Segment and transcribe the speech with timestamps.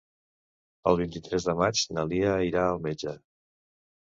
[0.91, 3.15] El vint-i-tres de maig na Lia irà al metge.